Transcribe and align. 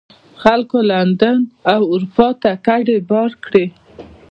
خلکو 0.43 0.77
لندن 0.91 1.37
او 1.73 1.81
اروپا 1.93 2.29
ته 2.41 2.51
کډې 2.65 2.97
بار 3.09 3.31
کړې. 3.45 3.65